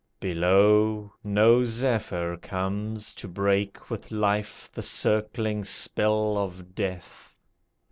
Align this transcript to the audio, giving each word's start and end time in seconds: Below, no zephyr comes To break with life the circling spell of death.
Below, 0.19 1.13
no 1.23 1.63
zephyr 1.63 2.35
comes 2.37 3.13
To 3.13 3.27
break 3.27 3.91
with 3.91 4.09
life 4.09 4.67
the 4.73 4.81
circling 4.81 5.63
spell 5.63 6.39
of 6.39 6.73
death. 6.73 7.37